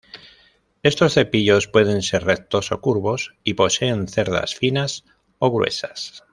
[0.81, 5.05] Estos cepillos pueden ser rectos o curvos y poseen cerdas finas
[5.37, 6.23] o gruesas.